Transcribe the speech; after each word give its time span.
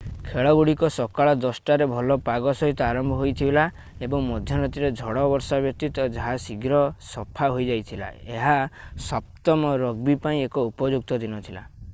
ଖେଳଗୁଡିକ 0.27 0.87
ସକାଳ 0.93 1.33
10:00 1.41 1.75
ରେ 1.81 1.85
ଭଲ 1.91 2.15
ପାଗ 2.29 2.53
ସହିତ 2.61 2.85
ଆରମ୍ଭ 2.85 3.17
ହୋଇଥିଲା 3.19 3.65
ଏବଂ 4.07 4.25
ମଧ୍ୟରାତ୍ରିର 4.31 4.89
ଝଡ଼ 5.03 5.27
ବର୍ଷା 5.35 5.61
ବ୍ୟତୀତ 5.67 6.09
ଯାହା 6.17 6.33
ଶୀଘ୍ର 6.47 6.81
ସଫା 7.13 7.53
ହୋଇଯାଇଥିଲା 7.59 8.09
ଏହା 8.39 8.59
7 9.11 9.59
ମ 9.65 9.77
ରଗବୀ 9.85 10.21
ପାଇଁ 10.27 10.45
ଏକ 10.51 10.69
ଉପଯୁକ୍ତ 10.73 11.25
ଦିନ 11.25 11.45
ଥିଲା 11.49 11.69